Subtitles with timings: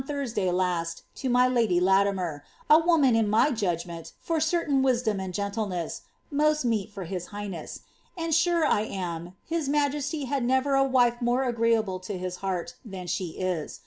[0.01, 5.23] y^ Tonraday luai to my lady Latimer, a woman in my judgment, for certain viMom
[5.23, 7.81] and gentleness, most meet for his highness;
[8.17, 12.37] and sure I am, his ^■ T^^y ^*^ never a wife more agreeable to his
[12.37, 13.79] heart than slic is.